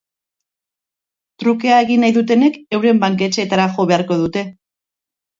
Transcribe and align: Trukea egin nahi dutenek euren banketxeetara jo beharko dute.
Trukea 1.41 1.75
egin 1.83 2.01
nahi 2.03 2.15
dutenek 2.15 2.57
euren 2.77 3.01
banketxeetara 3.03 3.67
jo 3.75 3.85
beharko 3.93 4.17
dute. 4.23 4.43